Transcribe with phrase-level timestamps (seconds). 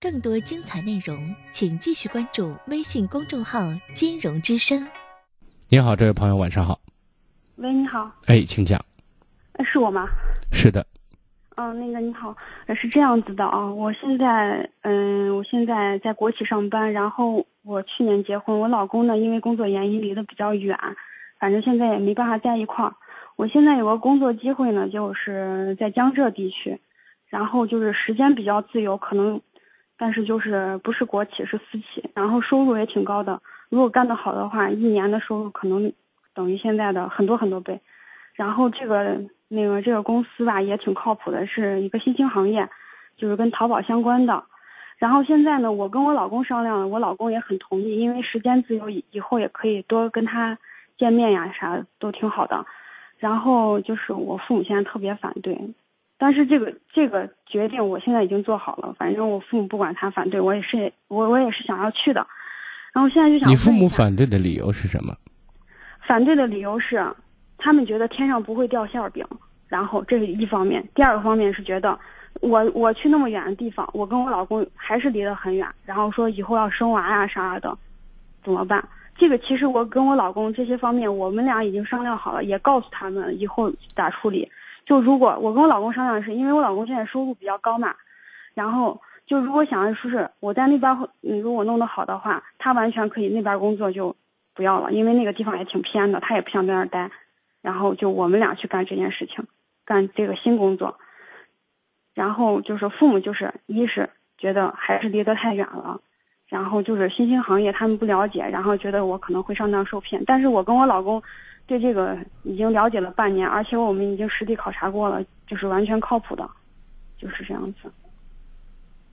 [0.00, 3.60] 更多精彩内容，请继续关注微信公众号
[3.94, 4.86] “金融之声”。
[5.68, 6.80] 你好，这位朋友，晚上好。
[7.56, 8.10] 喂，你好。
[8.26, 8.82] 哎，请讲。
[9.64, 10.08] 是我吗？
[10.52, 10.86] 是的。
[11.56, 12.34] 嗯，那个你好，
[12.74, 20.78] 是这样子的啊，我现在嗯，我现在在国企上班，然后我去年结婚，我老公呢因为工作原因离得比较远，
[21.38, 22.94] 反正现在也没办法在一块儿。
[23.36, 26.80] 我现在有个工作机会呢，就是在江浙地区，
[27.36, 29.42] 然后就是时间比较自由，可能，
[29.98, 35.92] 但是就是不是国企是私企，然后收入也挺高的，如果干得好的话，一年的收入可能
[36.32, 37.80] 等于现在的很多很多倍，
[38.34, 39.20] 然后这个。
[39.48, 42.68] 那个这个公司吧也挺靠谱的，是一个新兴行业，
[43.16, 44.42] 就是跟淘宝相关的。
[44.98, 50.58] 然后现在呢，我跟我老公商量了，我老公也很同意，因为时间自由，以后也可以多跟他
[50.98, 52.66] 见面呀，啥都挺好的。
[53.18, 55.72] 然后就是我父母现在特别反对，
[56.18, 62.26] 但是这个这个决定我现在已经做好了，反正我父母不管他反对，我也是我我也是想要去的。
[62.92, 65.16] 然后现在就想你父母反对的理由是什么？
[66.00, 67.04] 反对的理由是。
[67.58, 69.26] 他们觉得天上不会掉馅儿饼，
[69.66, 70.86] 然后这是一方面。
[70.94, 71.98] 第二个方面是觉得，
[72.42, 77.78] 我我去那么远的地方，我跟我老公还是离得很远，然后说以后要生娃呀啥的，
[78.44, 78.86] 怎么办？
[79.16, 84.46] 这个其实我跟我老公这些方面，我们俩已经商量好了，也告诉他们以后咋处理。
[84.86, 87.96] 就如果我跟我老公商量的是，因为我老公现在收入比较高嘛，
[88.54, 94.16] 然后就如果想要说是我在那边，嗯，如果弄得好的话，他完全可以那边工作就
[94.54, 97.10] 不要了，因为那个地方也挺偏的，他也不想在那儿待。
[97.60, 99.48] 然后就我们俩去干这件事情，
[99.84, 100.98] 干这个新工作。
[102.14, 106.00] 然后就是父母就是一是觉得还是离得太远了，
[106.46, 110.24] 然后就是新兴行业他们不了解，然后觉得我可能会上当受骗。
[110.24, 111.20] 但是我跟我老公
[111.66, 116.48] 对这个已经了解了半年，而且我们已经实地考察过了，就是完全靠谱的，
[117.18, 117.90] 就是这样子。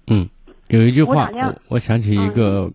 [0.07, 0.27] 嗯，
[0.67, 2.71] 有一句话，我我想起一个。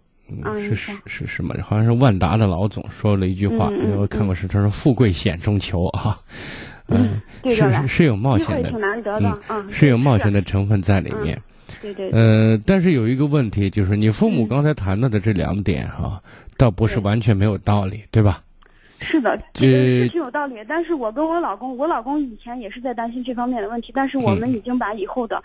[0.58, 1.54] 是是是什么？
[1.62, 6.20] 好像是万达的老总说了一句话，我看过是他说：“富贵险中求啊。”
[6.88, 8.70] 嗯，是是是有冒险的，
[9.48, 11.40] 嗯，是有冒险的成分在里面。
[11.80, 12.10] 对对。
[12.10, 16.22] 呃，但是有一个问题，就是你父母刚才谈到的这两点哈，
[16.58, 18.42] 倒不是完全没有道理，对吧？
[19.00, 20.56] 是的， 这个是挺有道理。
[20.68, 25.42] 但是我跟我老公，我老公以前也是在担心这方面的问题，但是我们已经把以后的。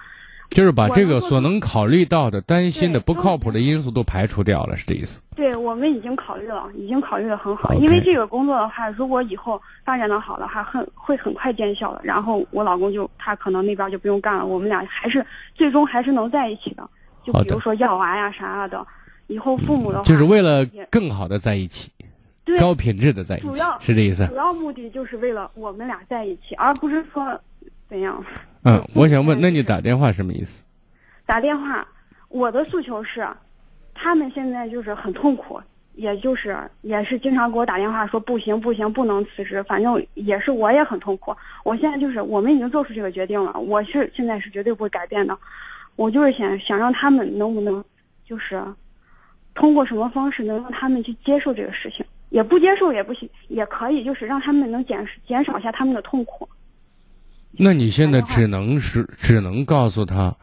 [0.49, 5.19] 就是把这个所能考虑到的、担心的、不靠谱的因素都排除掉了，是这意思？
[5.35, 7.73] 对，我们已经考虑了，已经考虑的很好。
[7.75, 12.01] 因为这个工作的话，如果以后发展的好了，还很会很快见效的。
[12.03, 15.25] 然后我老公就他可能那边就不用干了，我们俩还是
[15.55, 16.87] 最终还是能在一起的。
[17.25, 18.85] 就比如说要娃呀啥的，
[19.25, 21.89] 以后父母的话就是为了更好的在一起，
[22.59, 23.47] 高品质的在一起，
[23.79, 24.27] 是这意思？
[24.27, 27.39] 主要目的就是为了我们俩在一起，而不是说
[27.89, 28.23] 怎样。
[28.63, 30.61] 嗯，我想问，那你打电话什么意思？
[31.25, 31.87] 打电话，
[32.29, 33.27] 我的诉求是，
[33.93, 35.61] 他们现在就是很痛苦，
[35.93, 41.35] 也就是也是经常给我打电话说不行不行不能辞职，反正也是我也很痛苦。
[41.63, 45.37] 我现在就是我们已经做出这个决定了，我是现在是绝对不会改变的。
[45.95, 47.83] 我就是想想让他们能不能，
[48.25, 48.61] 就是
[49.53, 56.49] 通过什么方式能让他们去接受这个事情，也不接受也不行，也可以就是让他们能减减少一下他们的痛苦。
[57.51, 60.35] 那你现在只能是只能告诉他，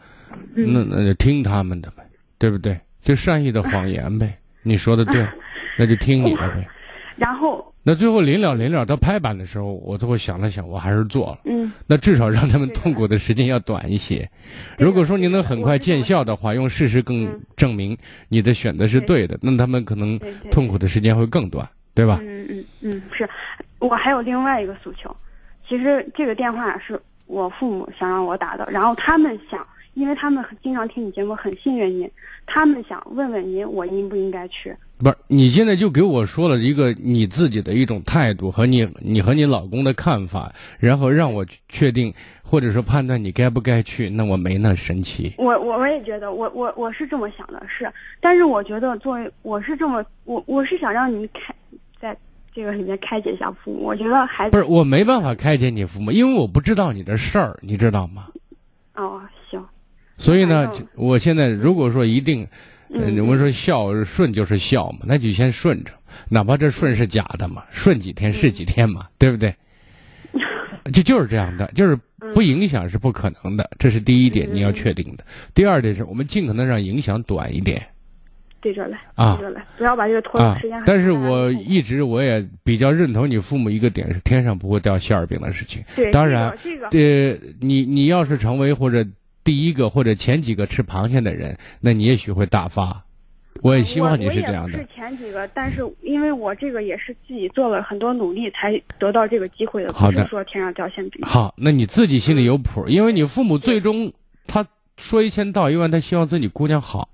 [0.55, 2.09] 那那就听他们的呗，
[2.39, 2.79] 对不对？
[3.03, 4.39] 就善意的谎言呗。
[4.63, 5.27] 你说的对，
[5.77, 6.69] 那就听你的呗。
[7.19, 11.41] 然后，那最后临了临了到拍板的时候，我最后想了想，我还是做了。
[11.47, 11.73] 嗯。
[11.89, 14.31] 那至少让他们痛苦的时间要短一些。
[14.79, 17.99] 如果说你能很快见效的话，用事实更证明
[18.29, 20.19] 你的选择是对的，那他们可能
[20.53, 21.69] 痛苦的时间会更短，
[22.01, 22.19] 对吧？
[22.23, 23.29] 嗯嗯嗯，是。
[23.79, 25.15] 我还有另外一个诉求。
[25.69, 32.11] 其实这个电话是我父母想让我打的，然后他们想，因为他们经常听你节目，很信任您，
[32.47, 34.75] 他们想问问您，我应不应该去？
[34.99, 42.13] 不是，你现在就给我说了一个你自己的一种态度和你你和你老公的看法，然后让我确定
[42.43, 45.33] 或者说判断你该不该去，那我没那神奇。
[45.39, 51.55] 我我我也觉得，我我我是这么想的，是，但是我觉得作为我是这么我我是想让你开在。
[52.53, 58.29] 这个里面开解一下父母，我觉得孩子不是我没办法开解你父母，因为我不知道你的事儿，你知道吗？
[58.95, 59.65] 哦，行。
[60.17, 62.47] 所以呢，我现在如果说一定，
[62.89, 65.93] 我们说孝顺就是孝嘛，那就先顺着，
[66.29, 69.55] 哪怕这顺是假的嘛，顺几天是几天嘛，对不对？
[70.93, 71.97] 就就是这样的，就是
[72.35, 75.25] 不影响是不可能的，这是第一点你要确定的。
[75.55, 77.81] 第二点是我们尽可能让影响短一点。
[78.61, 80.83] 对着来啊，对着来，不要把这个拖的时间。
[80.87, 85.83] 但是我一直我也比较认同你父母一个点是天上不会掉馅儿饼的事情。
[85.97, 89.05] 对，当然，这个，呃，你你要是成为或者
[89.43, 93.03] 第一个或者前几个吃螃蟹的人，那你也许会大发。
[93.63, 94.79] 我也希望你是这样的。
[94.79, 101.21] 是前几个，但是因为我这个也是自己做了很多努力才得到这个机会的，不是说天上掉馅饼。
[101.27, 104.11] 好，那你自己心里有谱，因为你父母最终
[104.47, 104.67] 他
[104.97, 107.11] 说一千道一万，他希望自己姑娘好，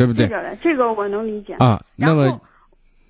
[0.00, 0.26] 对不对？
[0.26, 1.78] 这个这个我能理解啊。
[1.94, 2.40] 那么，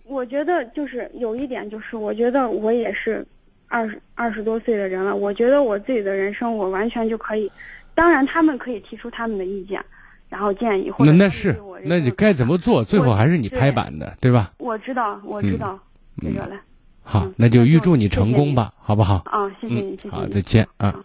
[0.07, 3.25] 我觉得就是有一点，就是我觉得我也是
[3.69, 7.49] 二十二十多岁的人了，我觉得我自己的人生我完全就可以，
[7.95, 9.81] 当然他们可以提出他们的意见。
[10.29, 12.85] 然后建议或者那那是，那你该怎么做？
[12.85, 14.53] 最后还是你拍板的，对吧？
[14.59, 15.79] 我知道，我知道，
[16.23, 16.61] 这个来。
[17.03, 19.23] 好，那就预祝你成功吧，好不好？
[19.27, 20.11] 啊，谢谢你，谢谢。
[20.11, 21.05] 好，再见啊。